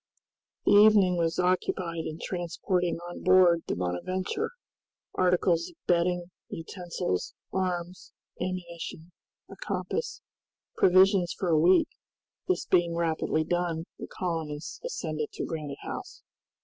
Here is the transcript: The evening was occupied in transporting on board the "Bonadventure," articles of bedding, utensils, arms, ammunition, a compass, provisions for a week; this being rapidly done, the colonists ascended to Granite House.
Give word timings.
The 0.65 0.71
evening 0.71 1.15
was 1.17 1.37
occupied 1.37 2.05
in 2.07 2.17
transporting 2.19 2.97
on 3.07 3.21
board 3.21 3.61
the 3.67 3.75
"Bonadventure," 3.75 4.49
articles 5.13 5.69
of 5.69 5.75
bedding, 5.85 6.31
utensils, 6.49 7.35
arms, 7.53 8.11
ammunition, 8.41 9.11
a 9.47 9.55
compass, 9.57 10.21
provisions 10.75 11.33
for 11.37 11.49
a 11.49 11.59
week; 11.59 11.89
this 12.47 12.65
being 12.65 12.95
rapidly 12.95 13.43
done, 13.43 13.83
the 13.99 14.07
colonists 14.07 14.79
ascended 14.83 15.31
to 15.33 15.45
Granite 15.45 15.77
House. 15.83 16.23